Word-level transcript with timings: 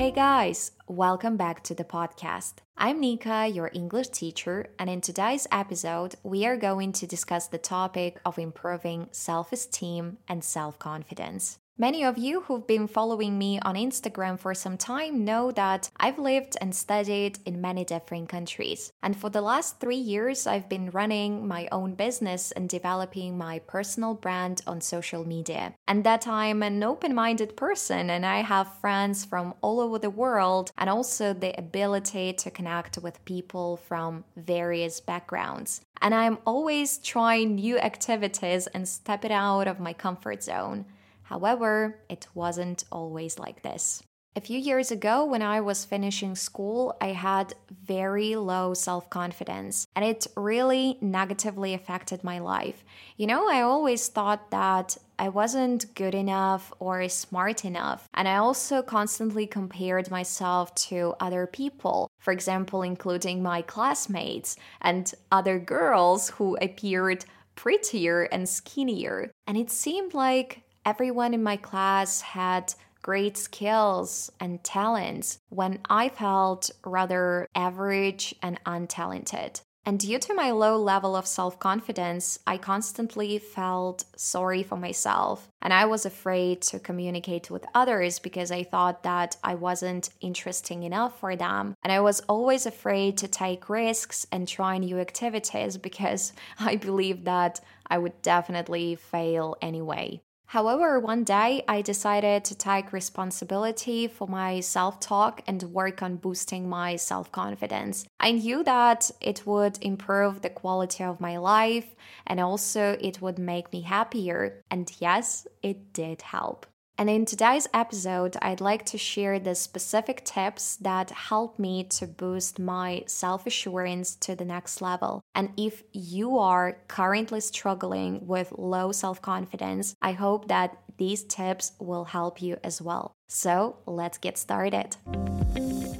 Hey 0.00 0.12
guys, 0.12 0.72
welcome 0.88 1.36
back 1.36 1.62
to 1.64 1.74
the 1.74 1.84
podcast. 1.84 2.54
I'm 2.74 3.00
Nika, 3.00 3.46
your 3.46 3.70
English 3.74 4.08
teacher, 4.08 4.70
and 4.78 4.88
in 4.88 5.02
today's 5.02 5.46
episode, 5.52 6.14
we 6.22 6.46
are 6.46 6.56
going 6.56 6.92
to 6.92 7.06
discuss 7.06 7.48
the 7.48 7.58
topic 7.58 8.18
of 8.24 8.38
improving 8.38 9.08
self 9.10 9.52
esteem 9.52 10.16
and 10.26 10.42
self 10.42 10.78
confidence. 10.78 11.58
Many 11.80 12.04
of 12.04 12.18
you 12.18 12.42
who've 12.42 12.66
been 12.66 12.86
following 12.86 13.38
me 13.38 13.58
on 13.62 13.74
Instagram 13.74 14.38
for 14.38 14.52
some 14.52 14.76
time 14.76 15.24
know 15.24 15.50
that 15.52 15.90
I've 15.96 16.18
lived 16.18 16.58
and 16.60 16.76
studied 16.76 17.38
in 17.46 17.62
many 17.62 17.86
different 17.86 18.28
countries. 18.28 18.92
And 19.02 19.16
for 19.16 19.30
the 19.30 19.40
last 19.40 19.80
three 19.80 19.96
years, 19.96 20.46
I've 20.46 20.68
been 20.68 20.90
running 20.90 21.48
my 21.48 21.70
own 21.72 21.94
business 21.94 22.52
and 22.52 22.68
developing 22.68 23.38
my 23.38 23.60
personal 23.60 24.12
brand 24.12 24.60
on 24.66 24.82
social 24.82 25.26
media. 25.26 25.74
And 25.88 26.04
that 26.04 26.28
I'm 26.28 26.62
an 26.62 26.82
open 26.82 27.14
minded 27.14 27.56
person 27.56 28.10
and 28.10 28.26
I 28.26 28.42
have 28.42 28.78
friends 28.82 29.24
from 29.24 29.54
all 29.62 29.80
over 29.80 29.98
the 29.98 30.10
world 30.10 30.72
and 30.76 30.90
also 30.90 31.32
the 31.32 31.58
ability 31.58 32.34
to 32.34 32.50
connect 32.50 32.98
with 32.98 33.24
people 33.24 33.78
from 33.78 34.24
various 34.36 35.00
backgrounds. 35.00 35.80
And 36.02 36.14
I'm 36.14 36.36
always 36.44 36.98
trying 36.98 37.54
new 37.54 37.78
activities 37.78 38.66
and 38.66 38.86
stepping 38.86 39.32
out 39.32 39.66
of 39.66 39.80
my 39.80 39.94
comfort 39.94 40.42
zone. 40.42 40.84
However, 41.30 42.02
it 42.08 42.26
wasn't 42.34 42.82
always 42.90 43.38
like 43.38 43.62
this. 43.62 44.02
A 44.34 44.40
few 44.40 44.58
years 44.58 44.90
ago, 44.90 45.24
when 45.24 45.42
I 45.42 45.60
was 45.60 45.84
finishing 45.84 46.34
school, 46.34 46.96
I 47.00 47.08
had 47.08 47.54
very 47.70 48.34
low 48.34 48.74
self 48.74 49.08
confidence 49.10 49.86
and 49.94 50.04
it 50.04 50.26
really 50.36 50.98
negatively 51.00 51.72
affected 51.74 52.24
my 52.24 52.40
life. 52.40 52.84
You 53.16 53.28
know, 53.28 53.48
I 53.48 53.60
always 53.62 54.08
thought 54.08 54.50
that 54.50 54.96
I 55.20 55.28
wasn't 55.28 55.94
good 55.94 56.16
enough 56.16 56.72
or 56.80 57.08
smart 57.08 57.64
enough, 57.64 58.08
and 58.14 58.26
I 58.26 58.36
also 58.36 58.82
constantly 58.82 59.46
compared 59.46 60.10
myself 60.10 60.74
to 60.86 61.14
other 61.20 61.46
people, 61.46 62.10
for 62.18 62.32
example, 62.32 62.82
including 62.82 63.40
my 63.40 63.62
classmates 63.62 64.56
and 64.80 65.12
other 65.30 65.60
girls 65.60 66.30
who 66.30 66.56
appeared 66.60 67.24
prettier 67.54 68.22
and 68.32 68.48
skinnier. 68.48 69.30
And 69.46 69.56
it 69.56 69.70
seemed 69.70 70.14
like 70.14 70.62
everyone 70.84 71.34
in 71.34 71.42
my 71.42 71.56
class 71.56 72.20
had 72.20 72.74
great 73.02 73.36
skills 73.36 74.30
and 74.40 74.62
talents 74.62 75.38
when 75.48 75.80
I 75.88 76.08
felt 76.08 76.70
rather 76.84 77.46
average 77.54 78.34
and 78.42 78.62
untalented. 78.64 79.62
And 79.86 79.98
due 79.98 80.18
to 80.18 80.34
my 80.34 80.50
low 80.50 80.76
level 80.76 81.16
of 81.16 81.26
self 81.26 81.58
confidence, 81.58 82.38
I 82.46 82.58
constantly 82.58 83.38
felt 83.38 84.04
sorry 84.14 84.62
for 84.62 84.76
myself. 84.76 85.48
And 85.62 85.72
I 85.72 85.86
was 85.86 86.04
afraid 86.04 86.60
to 86.62 86.78
communicate 86.78 87.50
with 87.50 87.64
others 87.74 88.18
because 88.18 88.50
I 88.50 88.62
thought 88.62 89.02
that 89.04 89.36
I 89.42 89.54
wasn't 89.54 90.10
interesting 90.20 90.82
enough 90.82 91.18
for 91.18 91.34
them. 91.34 91.74
And 91.82 91.92
I 91.92 92.00
was 92.00 92.20
always 92.28 92.66
afraid 92.66 93.16
to 93.18 93.28
take 93.28 93.70
risks 93.70 94.26
and 94.30 94.46
try 94.46 94.76
new 94.76 94.98
activities 94.98 95.78
because 95.88 96.34
I 96.58 96.76
believed 96.76 97.24
that 97.24 97.60
I 97.86 97.96
would 97.96 98.20
definitely 98.20 98.96
fail 98.96 99.56
anyway. 99.62 100.20
However, 100.50 100.98
one 100.98 101.22
day 101.22 101.62
I 101.68 101.80
decided 101.80 102.44
to 102.46 102.56
take 102.56 102.92
responsibility 102.92 104.08
for 104.08 104.26
my 104.26 104.58
self 104.58 104.98
talk 104.98 105.42
and 105.46 105.62
work 105.62 106.02
on 106.02 106.16
boosting 106.16 106.68
my 106.68 106.96
self 106.96 107.30
confidence. 107.30 108.04
I 108.18 108.32
knew 108.32 108.64
that 108.64 109.12
it 109.20 109.46
would 109.46 109.78
improve 109.80 110.42
the 110.42 110.50
quality 110.50 111.04
of 111.04 111.20
my 111.20 111.36
life 111.36 111.94
and 112.26 112.40
also 112.40 112.98
it 113.00 113.22
would 113.22 113.38
make 113.38 113.72
me 113.72 113.82
happier. 113.82 114.64
And 114.72 114.90
yes, 114.98 115.46
it 115.62 115.92
did 115.92 116.22
help. 116.22 116.66
And 117.00 117.08
in 117.08 117.24
today's 117.24 117.66
episode, 117.72 118.36
I'd 118.42 118.60
like 118.60 118.84
to 118.84 118.98
share 118.98 119.38
the 119.38 119.54
specific 119.54 120.22
tips 120.22 120.76
that 120.82 121.08
help 121.08 121.58
me 121.58 121.84
to 121.84 122.06
boost 122.06 122.58
my 122.58 123.04
self 123.06 123.46
assurance 123.46 124.14
to 124.16 124.36
the 124.36 124.44
next 124.44 124.82
level. 124.82 125.22
And 125.34 125.48
if 125.56 125.82
you 125.94 126.36
are 126.38 126.76
currently 126.88 127.40
struggling 127.40 128.26
with 128.26 128.52
low 128.58 128.92
self 128.92 129.22
confidence, 129.22 129.94
I 130.02 130.12
hope 130.12 130.48
that 130.48 130.76
these 130.98 131.24
tips 131.24 131.72
will 131.78 132.04
help 132.04 132.42
you 132.42 132.58
as 132.62 132.82
well. 132.82 133.14
So 133.28 133.78
let's 133.86 134.18
get 134.18 134.36
started. 134.36 134.98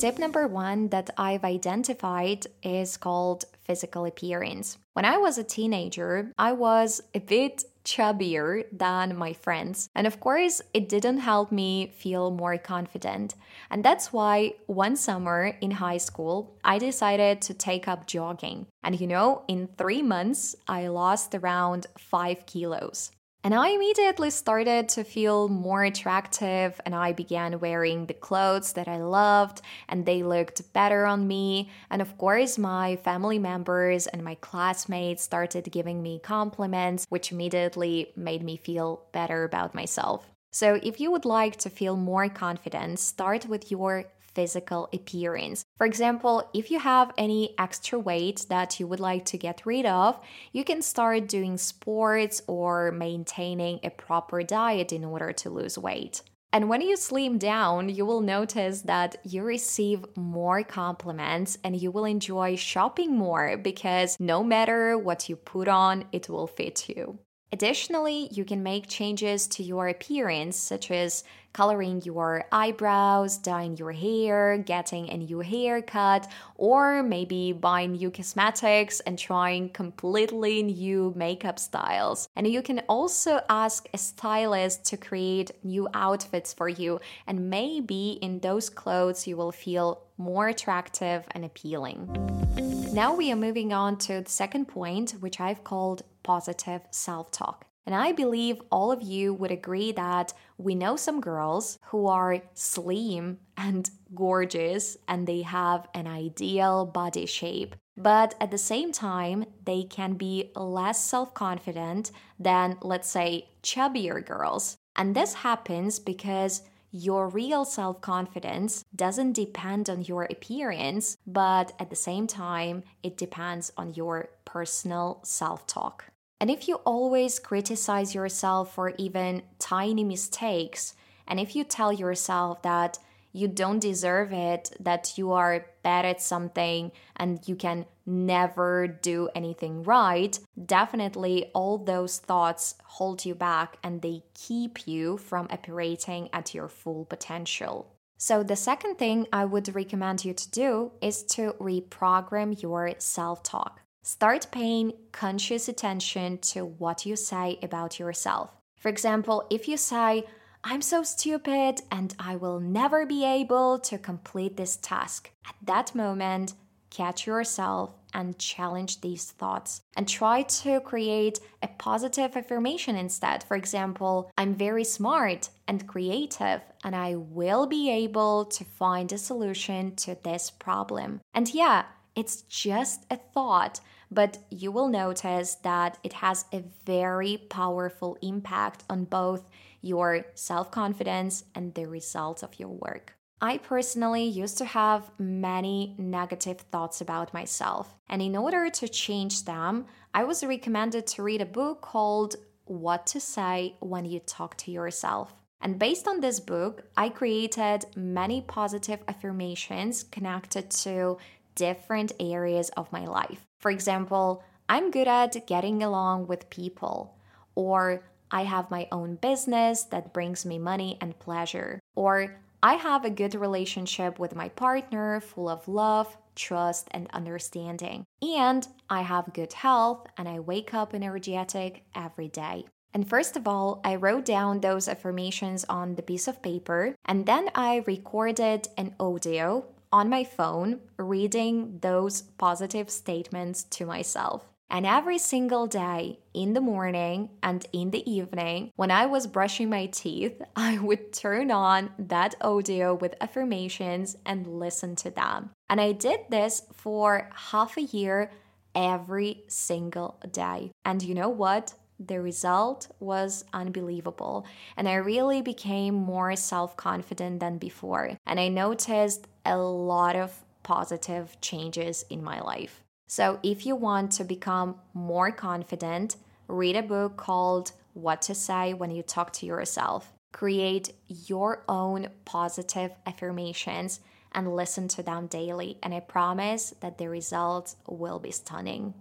Tip 0.00 0.18
number 0.18 0.46
one 0.46 0.88
that 0.88 1.10
I've 1.18 1.44
identified 1.44 2.46
is 2.62 2.96
called 2.96 3.44
physical 3.60 4.06
appearance. 4.06 4.78
When 4.94 5.04
I 5.04 5.18
was 5.18 5.36
a 5.36 5.44
teenager, 5.44 6.32
I 6.38 6.52
was 6.52 7.02
a 7.14 7.20
bit 7.20 7.64
chubbier 7.84 8.64
than 8.72 9.14
my 9.18 9.34
friends. 9.34 9.90
And 9.94 10.06
of 10.06 10.18
course, 10.18 10.62
it 10.72 10.88
didn't 10.88 11.18
help 11.18 11.52
me 11.52 11.92
feel 11.94 12.30
more 12.30 12.56
confident. 12.56 13.34
And 13.70 13.84
that's 13.84 14.10
why 14.10 14.54
one 14.68 14.96
summer 14.96 15.54
in 15.60 15.72
high 15.72 15.98
school, 15.98 16.56
I 16.64 16.78
decided 16.78 17.42
to 17.42 17.52
take 17.52 17.86
up 17.86 18.06
jogging. 18.06 18.68
And 18.82 18.98
you 18.98 19.06
know, 19.06 19.42
in 19.48 19.68
three 19.76 20.00
months, 20.00 20.56
I 20.66 20.88
lost 20.88 21.34
around 21.34 21.88
five 21.98 22.46
kilos. 22.46 23.10
And 23.42 23.54
I 23.54 23.68
immediately 23.68 24.28
started 24.28 24.90
to 24.90 25.02
feel 25.02 25.48
more 25.48 25.82
attractive, 25.82 26.78
and 26.84 26.94
I 26.94 27.12
began 27.12 27.58
wearing 27.58 28.04
the 28.04 28.12
clothes 28.12 28.74
that 28.74 28.86
I 28.86 28.98
loved, 28.98 29.62
and 29.88 30.04
they 30.04 30.22
looked 30.22 30.70
better 30.74 31.06
on 31.06 31.26
me. 31.26 31.70
And 31.88 32.02
of 32.02 32.18
course, 32.18 32.58
my 32.58 32.96
family 32.96 33.38
members 33.38 34.06
and 34.06 34.22
my 34.22 34.34
classmates 34.34 35.22
started 35.22 35.72
giving 35.72 36.02
me 36.02 36.20
compliments, 36.22 37.06
which 37.08 37.32
immediately 37.32 38.12
made 38.14 38.42
me 38.42 38.58
feel 38.58 39.04
better 39.12 39.44
about 39.44 39.74
myself. 39.74 40.28
So, 40.50 40.78
if 40.82 41.00
you 41.00 41.10
would 41.10 41.24
like 41.24 41.56
to 41.58 41.70
feel 41.70 41.96
more 41.96 42.28
confident, 42.28 42.98
start 42.98 43.46
with 43.46 43.70
your 43.70 44.04
physical 44.34 44.88
appearance. 44.92 45.64
For 45.76 45.86
example, 45.86 46.48
if 46.54 46.70
you 46.70 46.78
have 46.78 47.12
any 47.16 47.54
extra 47.58 47.98
weight 47.98 48.46
that 48.48 48.78
you 48.78 48.86
would 48.86 49.00
like 49.00 49.24
to 49.26 49.38
get 49.38 49.66
rid 49.66 49.86
of, 49.86 50.18
you 50.52 50.64
can 50.64 50.82
start 50.82 51.28
doing 51.28 51.56
sports 51.56 52.42
or 52.46 52.92
maintaining 52.92 53.80
a 53.82 53.90
proper 53.90 54.42
diet 54.42 54.92
in 54.92 55.04
order 55.04 55.32
to 55.32 55.50
lose 55.50 55.78
weight. 55.78 56.22
And 56.52 56.68
when 56.68 56.80
you 56.80 56.96
slim 56.96 57.38
down, 57.38 57.88
you 57.88 58.04
will 58.04 58.20
notice 58.20 58.82
that 58.82 59.16
you 59.24 59.44
receive 59.44 60.04
more 60.16 60.64
compliments 60.64 61.56
and 61.62 61.80
you 61.80 61.92
will 61.92 62.04
enjoy 62.04 62.56
shopping 62.56 63.16
more 63.16 63.56
because 63.56 64.18
no 64.18 64.42
matter 64.42 64.98
what 64.98 65.28
you 65.28 65.36
put 65.36 65.68
on, 65.68 66.06
it 66.10 66.28
will 66.28 66.48
fit 66.48 66.88
you. 66.88 67.20
Additionally, 67.52 68.28
you 68.30 68.44
can 68.44 68.62
make 68.62 68.86
changes 68.86 69.48
to 69.48 69.64
your 69.64 69.88
appearance, 69.88 70.56
such 70.56 70.90
as 70.92 71.24
coloring 71.52 72.00
your 72.04 72.44
eyebrows, 72.52 73.36
dyeing 73.38 73.76
your 73.76 73.90
hair, 73.90 74.56
getting 74.58 75.10
a 75.10 75.16
new 75.16 75.40
haircut, 75.40 76.30
or 76.54 77.02
maybe 77.02 77.52
buying 77.52 77.92
new 77.92 78.08
cosmetics 78.08 79.00
and 79.00 79.18
trying 79.18 79.68
completely 79.70 80.62
new 80.62 81.12
makeup 81.16 81.58
styles. 81.58 82.28
And 82.36 82.46
you 82.46 82.62
can 82.62 82.82
also 82.88 83.40
ask 83.48 83.88
a 83.92 83.98
stylist 83.98 84.84
to 84.86 84.96
create 84.96 85.50
new 85.64 85.88
outfits 85.92 86.54
for 86.54 86.68
you, 86.68 87.00
and 87.26 87.50
maybe 87.50 88.18
in 88.22 88.38
those 88.38 88.70
clothes 88.70 89.26
you 89.26 89.36
will 89.36 89.50
feel 89.50 90.02
more 90.18 90.46
attractive 90.46 91.24
and 91.32 91.44
appealing. 91.44 92.69
Now 92.92 93.14
we 93.14 93.30
are 93.30 93.36
moving 93.36 93.72
on 93.72 93.98
to 93.98 94.20
the 94.20 94.30
second 94.30 94.66
point, 94.66 95.12
which 95.20 95.38
I've 95.38 95.62
called 95.62 96.02
positive 96.24 96.82
self 96.90 97.30
talk. 97.30 97.66
And 97.86 97.94
I 97.94 98.10
believe 98.10 98.60
all 98.72 98.90
of 98.90 99.00
you 99.00 99.32
would 99.32 99.52
agree 99.52 99.92
that 99.92 100.32
we 100.58 100.74
know 100.74 100.96
some 100.96 101.20
girls 101.20 101.78
who 101.86 102.08
are 102.08 102.42
slim 102.54 103.38
and 103.56 103.88
gorgeous 104.12 104.96
and 105.06 105.24
they 105.24 105.42
have 105.42 105.88
an 105.94 106.08
ideal 106.08 106.84
body 106.84 107.26
shape. 107.26 107.76
But 107.96 108.34
at 108.40 108.50
the 108.50 108.58
same 108.58 108.90
time, 108.90 109.44
they 109.64 109.84
can 109.84 110.14
be 110.14 110.50
less 110.56 111.04
self 111.04 111.32
confident 111.32 112.10
than, 112.40 112.76
let's 112.82 113.08
say, 113.08 113.50
chubbier 113.62 114.24
girls. 114.26 114.76
And 114.96 115.14
this 115.14 115.34
happens 115.34 116.00
because 116.00 116.62
your 116.90 117.28
real 117.28 117.64
self 117.64 118.00
confidence 118.00 118.84
doesn't 118.94 119.32
depend 119.32 119.88
on 119.88 120.02
your 120.02 120.24
appearance, 120.24 121.16
but 121.26 121.72
at 121.78 121.90
the 121.90 121.96
same 121.96 122.26
time, 122.26 122.82
it 123.02 123.16
depends 123.16 123.72
on 123.76 123.94
your 123.94 124.30
personal 124.44 125.20
self 125.22 125.66
talk. 125.66 126.04
And 126.40 126.50
if 126.50 126.68
you 126.68 126.76
always 126.76 127.38
criticize 127.38 128.14
yourself 128.14 128.74
for 128.74 128.94
even 128.96 129.42
tiny 129.58 130.04
mistakes, 130.04 130.94
and 131.28 131.38
if 131.38 131.54
you 131.54 131.64
tell 131.64 131.92
yourself 131.92 132.62
that 132.62 132.98
you 133.32 133.48
don't 133.48 133.78
deserve 133.78 134.32
it, 134.32 134.70
that 134.80 135.16
you 135.16 135.32
are 135.32 135.66
bad 135.82 136.04
at 136.04 136.20
something 136.20 136.92
and 137.16 137.40
you 137.46 137.54
can 137.54 137.86
never 138.06 138.86
do 138.88 139.28
anything 139.34 139.82
right, 139.82 140.38
definitely 140.66 141.50
all 141.54 141.78
those 141.78 142.18
thoughts 142.18 142.74
hold 142.84 143.24
you 143.24 143.34
back 143.34 143.78
and 143.82 144.02
they 144.02 144.22
keep 144.34 144.86
you 144.86 145.16
from 145.16 145.46
operating 145.50 146.28
at 146.32 146.54
your 146.54 146.68
full 146.68 147.04
potential. 147.04 147.94
So, 148.18 148.42
the 148.42 148.56
second 148.56 148.96
thing 148.96 149.26
I 149.32 149.46
would 149.46 149.74
recommend 149.74 150.26
you 150.26 150.34
to 150.34 150.50
do 150.50 150.92
is 151.00 151.22
to 151.34 151.54
reprogram 151.58 152.60
your 152.60 152.92
self 152.98 153.42
talk. 153.42 153.80
Start 154.02 154.48
paying 154.50 154.92
conscious 155.12 155.68
attention 155.68 156.38
to 156.38 156.66
what 156.66 157.06
you 157.06 157.16
say 157.16 157.58
about 157.62 157.98
yourself. 157.98 158.50
For 158.76 158.88
example, 158.88 159.46
if 159.50 159.68
you 159.68 159.76
say, 159.76 160.24
I'm 160.62 160.82
so 160.82 161.02
stupid 161.02 161.80
and 161.90 162.14
I 162.18 162.36
will 162.36 162.60
never 162.60 163.06
be 163.06 163.24
able 163.24 163.78
to 163.80 163.96
complete 163.96 164.56
this 164.56 164.76
task. 164.76 165.30
At 165.46 165.54
that 165.64 165.94
moment, 165.94 166.52
catch 166.90 167.26
yourself 167.26 167.94
and 168.12 168.38
challenge 168.38 169.00
these 169.00 169.30
thoughts 169.30 169.80
and 169.96 170.06
try 170.06 170.42
to 170.42 170.80
create 170.80 171.38
a 171.62 171.68
positive 171.68 172.36
affirmation 172.36 172.96
instead. 172.96 173.42
For 173.44 173.56
example, 173.56 174.30
I'm 174.36 174.54
very 174.54 174.84
smart 174.84 175.48
and 175.66 175.86
creative 175.86 176.60
and 176.84 176.94
I 176.94 177.14
will 177.14 177.66
be 177.66 177.90
able 177.90 178.44
to 178.46 178.64
find 178.64 179.12
a 179.12 179.18
solution 179.18 179.96
to 179.96 180.18
this 180.22 180.50
problem. 180.50 181.20
And 181.32 181.52
yeah, 181.54 181.84
it's 182.16 182.42
just 182.42 183.06
a 183.10 183.16
thought, 183.16 183.80
but 184.10 184.38
you 184.50 184.72
will 184.72 184.88
notice 184.88 185.54
that 185.56 185.98
it 186.02 186.12
has 186.14 186.44
a 186.52 186.64
very 186.84 187.38
powerful 187.48 188.18
impact 188.20 188.82
on 188.90 189.04
both 189.04 189.48
your 189.80 190.24
self 190.34 190.70
confidence 190.70 191.44
and 191.54 191.74
the 191.74 191.86
results 191.86 192.42
of 192.42 192.58
your 192.58 192.68
work. 192.68 193.14
I 193.42 193.56
personally 193.56 194.24
used 194.24 194.58
to 194.58 194.66
have 194.66 195.10
many 195.18 195.94
negative 195.96 196.60
thoughts 196.60 197.00
about 197.00 197.32
myself, 197.32 197.94
and 198.08 198.20
in 198.20 198.36
order 198.36 198.68
to 198.68 198.88
change 198.88 199.44
them, 199.44 199.86
I 200.12 200.24
was 200.24 200.44
recommended 200.44 201.06
to 201.08 201.22
read 201.22 201.40
a 201.40 201.46
book 201.46 201.80
called 201.80 202.36
What 202.64 203.06
to 203.08 203.20
Say 203.20 203.76
When 203.80 204.04
You 204.04 204.20
Talk 204.20 204.58
to 204.58 204.70
Yourself. 204.70 205.34
And 205.62 205.78
based 205.78 206.06
on 206.06 206.20
this 206.20 206.40
book, 206.40 206.84
I 206.96 207.08
created 207.08 207.86
many 207.96 208.42
positive 208.42 209.00
affirmations 209.08 210.04
connected 210.04 210.70
to 210.70 211.18
different 211.54 212.12
areas 212.20 212.70
of 212.70 212.92
my 212.92 213.06
life. 213.06 213.46
For 213.58 213.70
example, 213.70 214.42
I'm 214.68 214.90
good 214.90 215.08
at 215.08 215.46
getting 215.46 215.82
along 215.82 216.26
with 216.26 216.50
people, 216.50 217.16
or 217.54 218.04
I 218.30 218.44
have 218.44 218.70
my 218.70 218.88
own 218.92 219.16
business 219.16 219.84
that 219.84 220.12
brings 220.12 220.46
me 220.46 220.58
money 220.58 220.98
and 221.00 221.18
pleasure, 221.18 221.80
or 221.94 222.40
I 222.62 222.74
have 222.74 223.04
a 223.04 223.10
good 223.10 223.34
relationship 223.34 224.18
with 224.18 224.36
my 224.36 224.50
partner, 224.50 225.20
full 225.20 225.48
of 225.48 225.66
love, 225.66 226.16
trust, 226.34 226.88
and 226.90 227.08
understanding. 227.12 228.04
And 228.22 228.66
I 228.88 229.02
have 229.02 229.32
good 229.32 229.52
health 229.52 230.06
and 230.18 230.28
I 230.28 230.40
wake 230.40 230.74
up 230.74 230.94
energetic 230.94 231.84
every 231.94 232.28
day. 232.28 232.66
And 232.92 233.08
first 233.08 233.36
of 233.36 233.46
all, 233.48 233.80
I 233.84 233.94
wrote 233.94 234.24
down 234.24 234.60
those 234.60 234.88
affirmations 234.88 235.64
on 235.68 235.94
the 235.94 236.02
piece 236.02 236.28
of 236.28 236.42
paper 236.42 236.94
and 237.04 237.24
then 237.24 237.50
I 237.54 237.84
recorded 237.86 238.68
an 238.76 238.94
audio 239.00 239.64
on 239.92 240.08
my 240.08 240.24
phone 240.24 240.80
reading 240.98 241.78
those 241.80 242.22
positive 242.22 242.90
statements 242.90 243.64
to 243.64 243.86
myself. 243.86 244.49
And 244.70 244.86
every 244.86 245.18
single 245.18 245.66
day, 245.66 246.20
in 246.32 246.52
the 246.52 246.60
morning 246.60 247.30
and 247.42 247.66
in 247.72 247.90
the 247.90 248.08
evening, 248.08 248.70
when 248.76 248.92
I 248.92 249.06
was 249.06 249.26
brushing 249.26 249.68
my 249.68 249.86
teeth, 249.86 250.40
I 250.56 250.78
would 250.78 251.12
turn 251.12 251.50
on 251.50 251.90
that 251.98 252.36
audio 252.40 252.94
with 252.94 253.16
affirmations 253.20 254.16
and 254.24 254.46
listen 254.46 254.94
to 254.96 255.10
them. 255.10 255.50
And 255.68 255.80
I 255.80 255.92
did 255.92 256.20
this 256.30 256.62
for 256.72 257.28
half 257.34 257.76
a 257.76 257.82
year 257.82 258.30
every 258.74 259.42
single 259.48 260.20
day. 260.30 260.70
And 260.84 261.02
you 261.02 261.14
know 261.14 261.28
what? 261.28 261.74
The 261.98 262.20
result 262.20 262.88
was 263.00 263.44
unbelievable. 263.52 264.46
And 264.76 264.88
I 264.88 264.94
really 264.94 265.42
became 265.42 265.94
more 265.94 266.34
self 266.36 266.76
confident 266.76 267.40
than 267.40 267.58
before. 267.58 268.16
And 268.24 268.38
I 268.38 268.48
noticed 268.48 269.26
a 269.44 269.58
lot 269.58 270.16
of 270.16 270.44
positive 270.62 271.36
changes 271.40 272.04
in 272.08 272.22
my 272.22 272.40
life. 272.40 272.84
So, 273.10 273.40
if 273.42 273.66
you 273.66 273.74
want 273.74 274.12
to 274.12 274.24
become 274.24 274.76
more 274.94 275.32
confident, 275.32 276.14
read 276.46 276.76
a 276.76 276.82
book 276.82 277.16
called 277.16 277.72
What 277.92 278.22
to 278.22 278.36
Say 278.36 278.72
When 278.72 278.92
You 278.92 279.02
Talk 279.02 279.32
to 279.32 279.46
Yourself. 279.46 280.12
Create 280.30 280.92
your 281.08 281.64
own 281.68 282.06
positive 282.24 282.92
affirmations 283.04 283.98
and 284.30 284.54
listen 284.54 284.86
to 284.86 285.02
them 285.02 285.26
daily, 285.26 285.76
and 285.82 285.92
I 285.92 285.98
promise 285.98 286.72
that 286.82 286.98
the 286.98 287.08
results 287.08 287.74
will 287.88 288.20
be 288.20 288.30
stunning. 288.30 288.94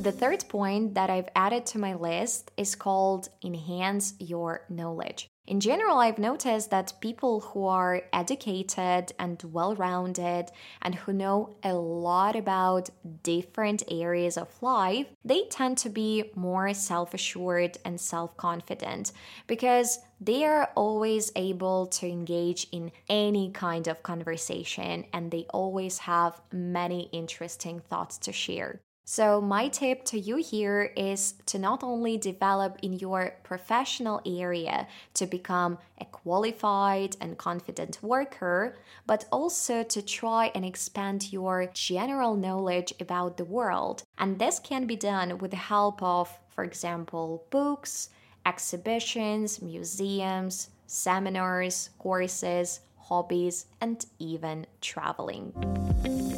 The 0.00 0.10
third 0.10 0.48
point 0.48 0.94
that 0.94 1.08
I've 1.08 1.28
added 1.36 1.66
to 1.66 1.78
my 1.78 1.94
list 1.94 2.50
is 2.56 2.74
called 2.74 3.28
Enhance 3.44 4.14
Your 4.18 4.64
Knowledge. 4.68 5.30
In 5.46 5.60
general, 5.60 5.98
I've 5.98 6.18
noticed 6.18 6.70
that 6.70 6.94
people 7.00 7.40
who 7.40 7.66
are 7.66 8.00
educated 8.14 9.12
and 9.18 9.42
well 9.42 9.74
rounded 9.74 10.50
and 10.80 10.94
who 10.94 11.12
know 11.12 11.56
a 11.62 11.74
lot 11.74 12.34
about 12.34 12.88
different 13.22 13.82
areas 13.90 14.38
of 14.38 14.62
life, 14.62 15.06
they 15.22 15.44
tend 15.50 15.76
to 15.78 15.90
be 15.90 16.30
more 16.34 16.72
self 16.72 17.12
assured 17.12 17.76
and 17.84 18.00
self 18.00 18.34
confident 18.38 19.12
because 19.46 19.98
they 20.18 20.46
are 20.46 20.70
always 20.76 21.30
able 21.36 21.88
to 21.88 22.08
engage 22.08 22.66
in 22.72 22.90
any 23.10 23.50
kind 23.50 23.86
of 23.86 24.02
conversation 24.02 25.04
and 25.12 25.30
they 25.30 25.44
always 25.50 25.98
have 25.98 26.40
many 26.52 27.10
interesting 27.12 27.80
thoughts 27.80 28.16
to 28.16 28.32
share. 28.32 28.80
So, 29.06 29.38
my 29.38 29.68
tip 29.68 30.06
to 30.06 30.18
you 30.18 30.36
here 30.36 30.90
is 30.96 31.34
to 31.44 31.58
not 31.58 31.82
only 31.82 32.16
develop 32.16 32.78
in 32.80 32.94
your 32.94 33.36
professional 33.42 34.22
area 34.24 34.88
to 35.12 35.26
become 35.26 35.76
a 36.00 36.06
qualified 36.06 37.14
and 37.20 37.36
confident 37.36 37.98
worker, 38.02 38.78
but 39.06 39.26
also 39.30 39.82
to 39.82 40.00
try 40.00 40.50
and 40.54 40.64
expand 40.64 41.34
your 41.34 41.66
general 41.74 42.34
knowledge 42.34 42.94
about 42.98 43.36
the 43.36 43.44
world. 43.44 44.04
And 44.16 44.38
this 44.38 44.58
can 44.58 44.86
be 44.86 44.96
done 44.96 45.36
with 45.36 45.50
the 45.50 45.58
help 45.58 46.02
of, 46.02 46.30
for 46.48 46.64
example, 46.64 47.44
books, 47.50 48.08
exhibitions, 48.46 49.60
museums, 49.60 50.70
seminars, 50.86 51.90
courses, 51.98 52.80
hobbies, 52.96 53.66
and 53.82 54.04
even 54.18 54.66
traveling. 54.80 55.52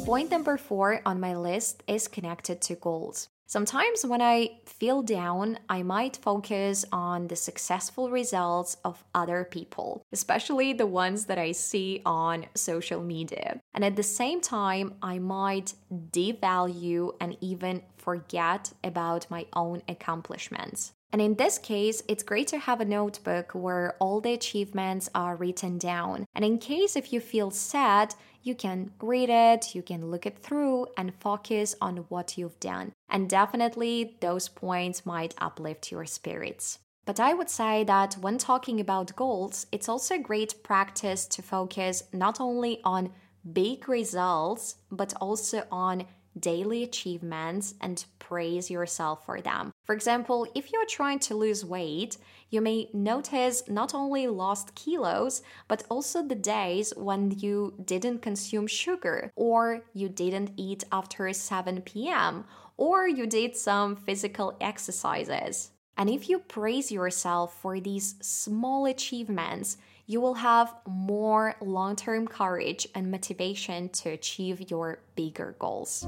Point 0.07 0.31
number 0.31 0.55
four 0.55 1.01
on 1.05 1.19
my 1.19 1.35
list 1.35 1.83
is 1.85 2.07
connected 2.07 2.61
to 2.61 2.75
goals. 2.75 3.27
Sometimes 3.45 4.05
when 4.05 4.21
I 4.21 4.61
feel 4.65 5.01
down, 5.01 5.59
I 5.67 5.83
might 5.83 6.15
focus 6.15 6.85
on 6.93 7.27
the 7.27 7.35
successful 7.35 8.09
results 8.09 8.77
of 8.85 9.03
other 9.13 9.43
people, 9.43 10.01
especially 10.13 10.71
the 10.71 10.87
ones 10.87 11.25
that 11.25 11.37
I 11.37 11.51
see 11.51 12.01
on 12.05 12.45
social 12.55 13.03
media. 13.03 13.59
And 13.73 13.83
at 13.83 13.97
the 13.97 14.01
same 14.01 14.39
time, 14.39 14.93
I 15.01 15.19
might 15.19 15.73
devalue 15.91 17.13
and 17.19 17.35
even 17.41 17.81
forget 17.97 18.71
about 18.85 19.29
my 19.29 19.45
own 19.51 19.81
accomplishments. 19.89 20.93
And 21.11 21.21
in 21.21 21.35
this 21.35 21.57
case, 21.57 22.03
it's 22.07 22.23
great 22.23 22.47
to 22.47 22.59
have 22.59 22.81
a 22.81 22.85
notebook 22.85 23.51
where 23.53 23.95
all 23.99 24.19
the 24.19 24.33
achievements 24.33 25.09
are 25.15 25.35
written 25.35 25.77
down. 25.77 26.25
And 26.35 26.43
in 26.43 26.57
case 26.57 26.95
if 26.95 27.13
you 27.13 27.19
feel 27.19 27.51
sad, 27.51 28.13
you 28.43 28.55
can 28.55 28.91
read 29.01 29.29
it, 29.29 29.75
you 29.75 29.81
can 29.81 30.09
look 30.09 30.25
it 30.25 30.39
through 30.39 30.87
and 30.97 31.13
focus 31.13 31.75
on 31.81 31.97
what 32.09 32.37
you've 32.37 32.59
done. 32.59 32.93
And 33.09 33.29
definitely 33.29 34.17
those 34.19 34.49
points 34.49 35.05
might 35.05 35.35
uplift 35.37 35.91
your 35.91 36.05
spirits. 36.05 36.79
But 37.05 37.21
I 37.21 37.33
would 37.33 37.49
say 37.49 37.85
that 37.85 38.15
when 38.15 38.37
talking 38.37 38.81
about 38.81 39.15
goals, 39.15 39.65
it's 39.71 39.87
also 39.87 40.15
a 40.15 40.19
great 40.19 40.61
practice 40.61 41.25
to 41.27 41.41
focus 41.41 42.03
not 42.11 42.41
only 42.41 42.81
on 42.83 43.11
big 43.53 43.87
results, 43.87 44.75
but 44.91 45.13
also 45.21 45.63
on 45.71 46.05
daily 46.39 46.83
achievements 46.83 47.75
and 47.81 48.05
praise 48.19 48.69
yourself 48.69 49.25
for 49.25 49.41
them. 49.41 49.71
For 49.85 49.93
example, 49.95 50.47
if 50.55 50.71
you're 50.71 50.85
trying 50.85 51.19
to 51.19 51.35
lose 51.35 51.65
weight, 51.65 52.17
you 52.49 52.61
may 52.61 52.89
notice 52.93 53.63
not 53.67 53.93
only 53.93 54.27
lost 54.27 54.75
kilos, 54.75 55.41
but 55.67 55.83
also 55.89 56.21
the 56.21 56.35
days 56.35 56.93
when 56.95 57.31
you 57.31 57.73
didn't 57.83 58.21
consume 58.21 58.67
sugar, 58.67 59.31
or 59.35 59.83
you 59.93 60.07
didn't 60.09 60.51
eat 60.57 60.83
after 60.91 61.31
7 61.31 61.81
p.m., 61.81 62.45
or 62.77 63.07
you 63.07 63.25
did 63.27 63.55
some 63.55 63.95
physical 63.95 64.55
exercises. 64.61 65.71
And 65.97 66.09
if 66.09 66.29
you 66.29 66.39
praise 66.39 66.91
yourself 66.91 67.59
for 67.59 67.79
these 67.79 68.15
small 68.21 68.85
achievements, 68.85 69.77
you 70.09 70.21
will 70.21 70.35
have 70.35 70.73
more 70.87 71.55
long 71.61 71.95
term 71.95 72.27
courage 72.27 72.87
and 72.95 73.11
motivation 73.11 73.89
to 73.89 74.09
achieve 74.09 74.71
your 74.71 74.99
bigger 75.15 75.55
goals. 75.59 76.07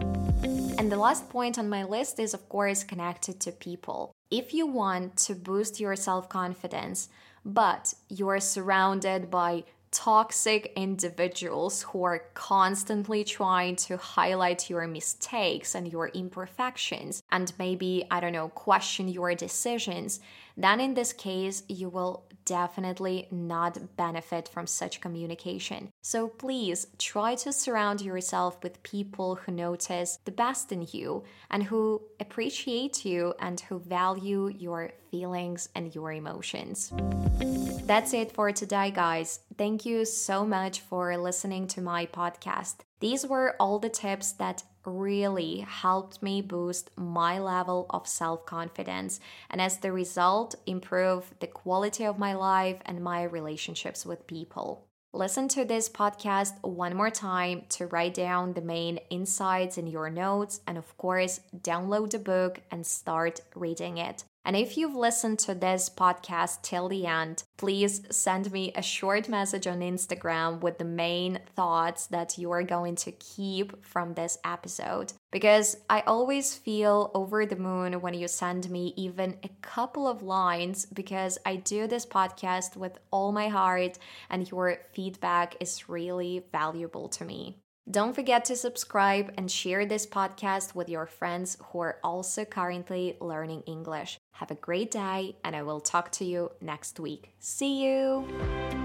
And 0.78 0.90
the 0.90 0.96
last 0.98 1.30
point 1.30 1.60
on 1.60 1.70
my 1.70 1.84
list 1.84 2.18
is, 2.18 2.34
of 2.34 2.48
course, 2.48 2.86
connected 2.86 3.42
to 3.42 3.52
people. 3.52 4.14
If 4.32 4.54
you 4.54 4.66
want 4.66 5.18
to 5.28 5.36
boost 5.36 5.82
your 5.82 5.98
self 5.98 6.30
confidence, 6.30 7.10
but 7.44 7.94
you 8.08 8.30
are 8.30 8.40
surrounded 8.40 9.30
by 9.30 9.66
toxic 9.92 10.72
individuals 10.76 11.82
who 11.82 12.04
are 12.04 12.24
constantly 12.34 13.24
trying 13.24 13.76
to 13.76 13.98
highlight 13.98 14.70
your 14.70 14.88
mistakes 14.88 15.76
and 15.76 15.92
your 15.92 16.10
imperfections 16.10 17.24
and 17.32 17.52
maybe, 17.58 18.06
I 18.12 18.20
don't 18.20 18.34
know, 18.34 18.50
question 18.50 19.08
your 19.08 19.34
decisions, 19.36 20.20
then 20.58 20.80
in 20.80 20.94
this 20.94 21.14
case, 21.14 21.64
you 21.68 21.90
will 21.90 22.26
definitely 22.46 23.28
not 23.32 23.96
benefit 23.96 24.50
from 24.50 24.66
such 24.66 25.02
communication. 25.02 25.90
So 26.02 26.28
please 26.28 26.88
try 26.98 27.36
to 27.36 27.54
surround 27.54 28.02
yourself 28.02 28.62
with 28.64 28.82
people 28.84 29.36
who 29.36 29.52
notice 29.52 30.18
the 30.26 30.32
best 30.32 30.72
in 30.72 30.88
you 30.92 31.24
and 31.52 31.64
who 31.64 32.02
appreciate 32.20 33.06
you 33.06 33.36
and 33.40 33.60
who 33.60 33.80
value 33.80 34.48
your 34.48 34.92
feelings 35.12 35.70
and 35.76 35.94
your 35.94 36.12
emotions. 36.12 36.92
That's 37.90 38.14
it 38.14 38.32
for 38.32 38.52
today, 38.52 38.92
guys. 38.92 39.40
Thank 39.58 39.84
you 39.84 40.06
so 40.06 40.46
much 40.46 40.80
for 40.80 41.18
listening 41.18 41.66
to 41.70 41.82
my 41.82 42.06
podcast. 42.06 42.76
These 43.00 43.26
were 43.26 43.56
all 43.60 43.80
the 43.80 43.90
tips 43.90 44.32
that 44.34 44.62
really 44.86 45.62
helped 45.68 46.22
me 46.22 46.44
boost 46.44 46.92
my 46.96 47.40
level 47.40 47.88
of 47.90 48.08
self 48.08 48.46
confidence 48.46 49.20
and, 49.50 49.60
as 49.60 49.80
the 49.80 49.92
result, 49.92 50.54
improve 50.68 51.34
the 51.40 51.48
quality 51.48 52.06
of 52.06 52.20
my 52.20 52.36
life 52.36 52.80
and 52.86 53.02
my 53.02 53.24
relationships 53.24 54.06
with 54.06 54.28
people. 54.28 54.86
Listen 55.12 55.48
to 55.48 55.66
this 55.66 55.90
podcast 55.90 56.62
one 56.62 56.96
more 56.96 57.10
time 57.10 57.64
to 57.70 57.88
write 57.88 58.14
down 58.14 58.54
the 58.54 58.62
main 58.62 58.98
insights 59.10 59.80
in 59.80 59.88
your 59.88 60.12
notes, 60.12 60.62
and 60.68 60.78
of 60.78 60.96
course, 60.98 61.40
download 61.58 62.12
the 62.12 62.20
book 62.20 62.62
and 62.70 62.86
start 62.86 63.42
reading 63.56 63.98
it. 63.98 64.26
And 64.46 64.56
if 64.56 64.78
you've 64.78 64.96
listened 64.96 65.38
to 65.40 65.54
this 65.54 65.90
podcast 65.90 66.62
till 66.64 66.90
the 66.90 67.06
end, 67.06 67.44
please 67.58 68.02
send 68.10 68.52
me 68.52 68.72
a 68.74 68.82
short 68.82 69.30
message 69.30 69.68
on 69.68 69.82
Instagram 69.82 70.62
with 70.62 70.78
the 70.78 70.86
main 70.86 71.40
thoughts 71.56 72.08
that 72.08 72.38
you 72.38 72.52
are 72.52 72.64
going 72.64 72.96
to 72.96 73.12
keep 73.12 73.86
from 73.86 74.14
this 74.14 74.38
episode. 74.44 75.14
Because 75.32 75.78
I 75.90 76.02
always 76.02 76.56
feel 76.56 77.12
over 77.14 77.46
the 77.46 77.58
moon 77.58 78.02
when 78.02 78.14
you 78.16 78.28
send 78.28 78.70
me 78.70 78.94
even 78.96 79.38
a 79.44 79.50
couple 79.62 80.08
of 80.08 80.24
lines, 80.24 80.86
because 80.86 81.38
I 81.46 81.58
do 81.58 81.86
this 81.86 82.06
podcast 82.06 82.76
with 82.76 82.98
all 83.12 83.32
my 83.32 83.50
heart, 83.50 84.00
and 84.30 84.50
your 84.50 84.78
feedback 84.94 85.58
is 85.60 85.90
really 85.90 86.44
valuable 86.52 87.10
to 87.10 87.26
me. 87.26 87.58
Don't 87.92 88.14
forget 88.14 88.46
to 88.46 88.56
subscribe 88.56 89.34
and 89.36 89.50
share 89.50 89.84
this 89.84 90.06
podcast 90.06 90.76
with 90.76 90.90
your 90.90 91.08
friends 91.08 91.58
who 91.72 91.80
are 91.80 91.98
also 92.04 92.46
currently 92.46 93.18
learning 93.20 93.64
English. 93.66 94.20
Have 94.34 94.52
a 94.52 94.56
great 94.56 94.92
day, 94.92 95.38
and 95.44 95.56
I 95.56 95.64
will 95.64 95.80
talk 95.80 96.12
to 96.14 96.26
you 96.26 96.52
next 96.62 97.00
week. 97.00 97.32
See 97.40 97.84
you! 97.84 98.79